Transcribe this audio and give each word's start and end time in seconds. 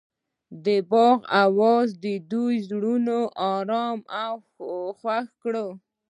د 0.65 0.67
باغ 0.91 1.17
اواز 1.43 1.87
د 2.05 2.05
دوی 2.31 2.55
زړونه 2.69 3.15
ارامه 3.53 4.03
او 4.23 4.33
خوښ 4.99 5.25
کړل. 5.43 5.69